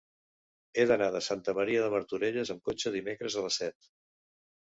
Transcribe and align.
He 0.77 0.85
d'anar 0.91 1.09
a 1.17 1.21
Santa 1.25 1.53
Maria 1.57 1.83
de 1.83 1.91
Martorelles 1.95 2.53
amb 2.55 2.65
cotxe 2.69 2.93
dimecres 2.95 3.35
a 3.35 3.43
les 3.49 3.61
set. 3.63 3.93